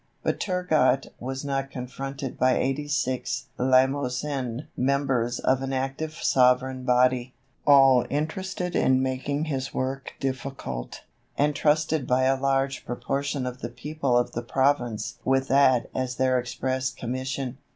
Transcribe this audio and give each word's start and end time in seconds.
But 0.23 0.39
Turgot 0.39 1.05
was 1.19 1.45
not 1.45 1.69
confronted 1.69 2.39
by 2.39 2.57
eighty 2.57 2.87
six 2.87 3.49
Limousin 3.59 4.65
members 4.75 5.37
of 5.37 5.61
an 5.61 5.73
active 5.73 6.15
sovereign 6.15 6.85
body, 6.85 7.35
all 7.67 8.07
interested 8.09 8.75
in 8.75 9.03
making 9.03 9.45
his 9.45 9.75
work 9.75 10.13
difficult, 10.19 11.03
and 11.37 11.55
trusted 11.55 12.07
by 12.07 12.23
a 12.23 12.35
large 12.41 12.83
proportion 12.83 13.45
of 13.45 13.59
the 13.61 13.69
people 13.69 14.17
of 14.17 14.31
the 14.31 14.41
province 14.41 15.19
with 15.23 15.49
that 15.49 15.87
as 15.93 16.15
their 16.15 16.39
express 16.39 16.89
commission. 16.89 17.59